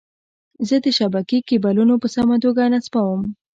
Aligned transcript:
زه 0.67 0.75
د 0.85 0.87
شبکې 0.97 1.39
کیبلونه 1.47 1.95
په 2.01 2.07
سمه 2.15 2.35
توګه 2.43 2.61
نصبووم. 2.73 3.21